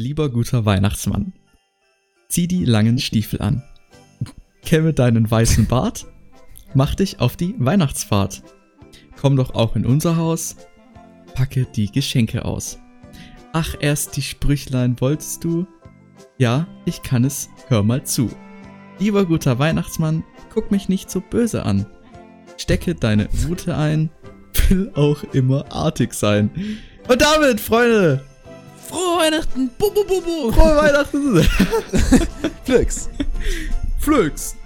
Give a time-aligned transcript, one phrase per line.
[0.00, 1.34] lieber guter Weihnachtsmann.
[2.28, 3.62] Zieh die langen Stiefel an.
[4.62, 6.06] Kämme deinen weißen Bart.
[6.74, 8.42] Mach dich auf die Weihnachtsfahrt.
[9.20, 10.56] Komm doch auch in unser Haus.
[11.34, 12.78] Packe die Geschenke aus.
[13.52, 15.66] Ach, erst die Sprüchlein wolltest du?
[16.38, 18.30] Ja, ich kann es, hör mal zu.
[18.98, 21.86] Lieber guter Weihnachtsmann, guck mich nicht so böse an.
[22.56, 24.10] Stecke deine Wute ein,
[24.68, 26.50] will auch immer artig sein.
[27.08, 28.24] Und damit, Freunde,
[29.20, 29.70] Weihnachten!
[29.78, 30.52] Bu, bu, bu, bu.
[30.52, 31.40] frohe Weihnachten!
[32.64, 33.10] Flix!
[33.98, 34.56] Flux!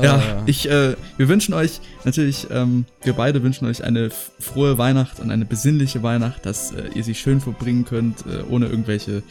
[0.00, 5.20] Ja, ich, äh, wir wünschen euch natürlich, ähm, wir beide wünschen euch eine frohe Weihnacht
[5.20, 9.22] und eine besinnliche Weihnacht, dass äh, ihr sie schön verbringen könnt, äh, ohne irgendwelche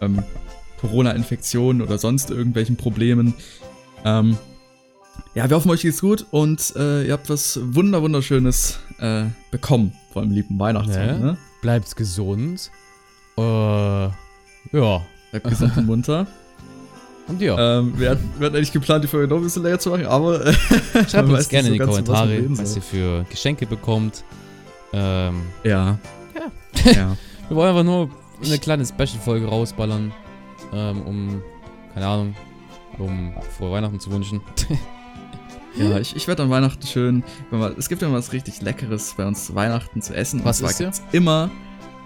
[0.00, 0.22] ähm,
[0.80, 3.34] Corona-Infektionen oder sonst irgendwelchen Problemen.
[4.04, 4.38] Ähm,
[5.34, 9.92] ja, wir hoffen, euch geht's gut und äh, ihr habt was wunder wunderschönes äh, bekommen
[10.12, 11.08] vom lieben Weihnachtsmann.
[11.08, 11.18] Ja.
[11.18, 11.38] Ne?
[11.60, 12.70] Bleibt gesund.
[13.38, 15.02] Äh, ja.
[15.30, 16.26] Bleibt gesund und munter.
[17.28, 17.78] Und ja.
[17.78, 20.06] Ähm, wir, hatten, wir hatten eigentlich geplant, die Folge noch ein bisschen länger zu machen,
[20.06, 20.52] aber äh,
[21.08, 22.78] Schreibt uns gerne in die so was man Kommentare, was soll.
[22.78, 24.24] ihr für Geschenke bekommt.
[24.92, 25.98] Ähm, ja.
[26.34, 26.92] Ja.
[26.92, 27.16] ja.
[27.48, 28.10] wir wollen einfach nur
[28.42, 30.12] eine kleine Special-Folge rausballern,
[30.72, 31.42] ähm, um,
[31.92, 32.34] keine Ahnung,
[32.98, 34.40] um frohe Weihnachten zu wünschen.
[35.76, 37.22] Ja, ich, ich werde an Weihnachten schön.
[37.50, 40.44] Wenn man, es gibt immer was richtig Leckeres bei uns Weihnachten zu essen.
[40.44, 40.68] Was ihr?
[40.68, 41.50] gibt's immer,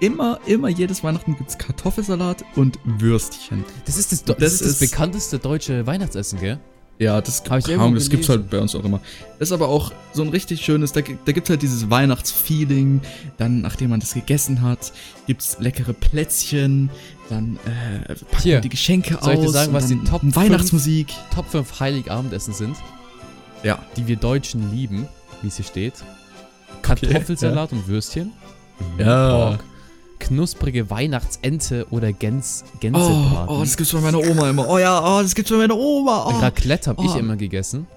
[0.00, 3.64] immer, immer jedes Weihnachten gibt's Kartoffelsalat und Würstchen.
[3.84, 6.58] Das ist das, das, Das ist das ist- bekannteste deutsche Weihnachtsessen, gell?
[6.98, 9.00] Ja, das, Hab kaum, das gibt's halt bei uns auch immer.
[9.38, 13.00] Das ist aber auch so ein richtig schönes, da, da gibt's halt dieses Weihnachtsfeeling.
[13.38, 14.92] Dann, nachdem man das gegessen hat,
[15.26, 16.90] gibt's leckere Plätzchen.
[17.30, 19.52] Dann äh, packen Hier, wir die Geschenke soll ich dir aus.
[19.54, 21.08] sagen, was die Top Weihnachtsmusik.
[21.34, 22.76] Top 5 Heiligabendessen sind,
[23.62, 23.78] Ja.
[23.96, 25.08] die wir Deutschen lieben,
[25.40, 25.94] wie es hier steht.
[26.82, 28.32] Kartoffelsalat und Würstchen.
[28.98, 29.30] Ja.
[29.30, 29.64] Pork.
[30.30, 33.48] Knusprige Weihnachtsente oder Gäns, Oh, Gänsebraten.
[33.48, 34.68] oh, das gibt's bei meiner Oma immer.
[34.68, 36.26] Oh ja, oh, das gibt's bei meiner Oma.
[36.28, 36.38] Oh.
[36.38, 37.18] Raclette habe ich Oh.
[37.18, 37.88] immer gegessen.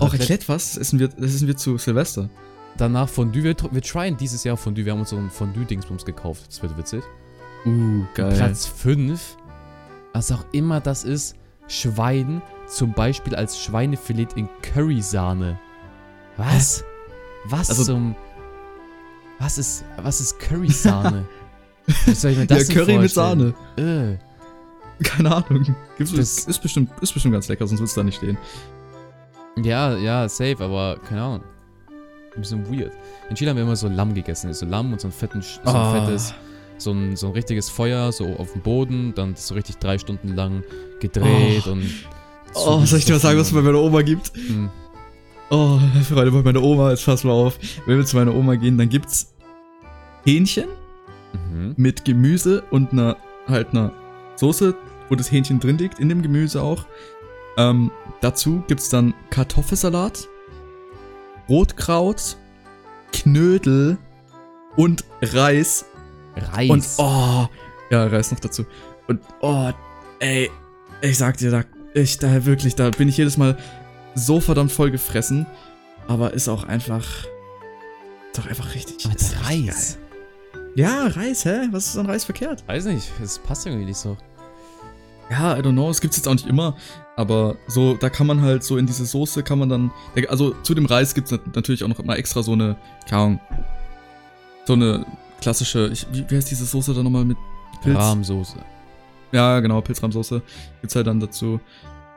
[0.00, 0.72] Oh, Raclette, was?
[0.72, 2.28] Das essen wir, das essen wir zu Silvester.
[2.76, 3.44] Danach Fondue.
[3.44, 4.84] Wir, wir tryen dieses Jahr Fondue.
[4.84, 6.42] Wir haben uns so ein Fondue-Dingsbums gekauft.
[6.48, 7.04] Das wird witzig.
[7.64, 8.34] Uh, geil.
[8.36, 9.36] Platz 5,
[10.12, 11.36] was auch immer das ist,
[11.68, 15.56] Schwein, zum Beispiel als Schweinefilet in Currysahne.
[16.36, 16.82] Was?
[17.44, 18.16] Was Also- zum.
[19.38, 19.84] Was ist.
[20.02, 21.24] Was ist Currysahne?
[22.04, 23.10] Wie soll ich mir Ja, das denn Curry mit?
[23.10, 23.54] Sahne.
[23.76, 24.16] Äh.
[25.04, 25.74] Keine Ahnung.
[25.98, 28.38] Gibt's, Das- ist, bestimmt, ist bestimmt ganz lecker, sonst wird's da nicht stehen.
[29.62, 31.42] Ja, ja, safe, aber keine Ahnung.
[32.34, 32.92] Ein bisschen weird.
[33.30, 34.52] In Chile haben wir immer so Lamm gegessen.
[34.52, 35.92] So Lamm und so ein, fetten, so ein Ah.
[36.06, 36.34] fettes,
[36.76, 40.34] so ein, so ein richtiges Feuer, so auf dem Boden, dann so richtig drei Stunden
[40.34, 40.62] lang
[41.00, 41.70] gedreht Oh.
[41.72, 41.84] und.
[42.54, 44.32] Oh, soll ich dir was sagen, was es bei meiner Oma gibt?
[44.34, 44.70] Hm.
[45.50, 47.58] Oh, Freunde, bei meiner Oma, jetzt pass mal auf.
[47.86, 49.32] Wenn wir zu meiner Oma gehen, dann gibt's
[50.24, 50.66] Hähnchen
[51.56, 51.74] Mhm.
[51.76, 53.92] mit Gemüse und einer, halt einer
[54.36, 54.74] Soße,
[55.08, 56.86] wo das Hähnchen drin liegt, in dem Gemüse auch.
[57.56, 57.90] Ähm,
[58.20, 60.28] dazu gibt's dann Kartoffelsalat,
[61.48, 62.36] Rotkraut,
[63.12, 63.96] Knödel
[64.76, 65.86] und Reis
[66.36, 66.70] Reis.
[66.70, 67.46] Und oh,
[67.90, 68.64] ja, Reis noch dazu.
[69.08, 69.70] Und oh,
[70.18, 70.50] ey,
[71.02, 73.56] ich sag dir, da, ich da wirklich, da bin ich jedes Mal
[74.14, 75.46] so verdammt voll gefressen.
[76.08, 77.04] Aber ist auch einfach,
[78.26, 79.06] ist doch einfach richtig.
[79.08, 79.94] Richtig Reis.
[79.96, 80.05] geil.
[80.76, 81.68] Ja, Reis, hä?
[81.72, 82.62] Was ist an Reis verkehrt?
[82.68, 84.16] Weiß nicht, es passt irgendwie nicht so.
[85.30, 86.76] Ja, I don't know, es gibt's jetzt auch nicht immer,
[87.16, 89.90] aber so, da kann man halt so in diese Soße kann man dann,
[90.28, 92.76] also zu dem Reis gibt's nat- natürlich auch noch mal extra so eine,
[93.08, 93.40] keine Ahnung,
[94.66, 95.04] so eine
[95.40, 97.38] klassische, ich, wie, wie heißt diese Soße da nochmal mit
[97.82, 97.96] Pilz?
[97.98, 98.58] Rahmsoße.
[99.32, 100.40] Ja, genau, Pilzrahmsoße
[100.80, 101.58] gibt's halt dann dazu.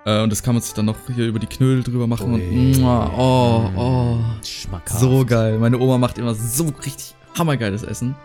[0.05, 2.39] Äh, und das kann man sich dann noch hier über die Knödel drüber machen Ui.
[2.41, 4.99] und mua, oh, oh, Schmackhaft.
[4.99, 5.57] so geil.
[5.57, 8.15] Meine Oma macht immer so richtig hammergeiles Essen.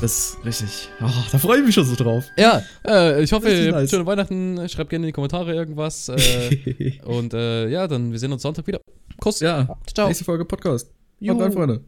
[0.00, 2.26] Das ist richtig, oh, da freue ich mich schon so drauf.
[2.36, 3.90] Ja, äh, ich hoffe, ihr habt nice.
[3.90, 4.68] schöne Weihnachten.
[4.68, 6.10] Schreibt gerne in die Kommentare irgendwas.
[6.10, 8.80] Äh, und äh, ja, dann wir sehen uns Sonntag wieder.
[9.18, 9.40] Kuss.
[9.40, 10.08] ja, Ciao.
[10.08, 10.92] nächste Folge Podcast.
[11.26, 11.80] Haut rein, Freunde.